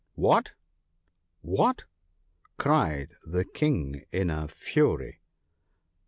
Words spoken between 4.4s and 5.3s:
fury.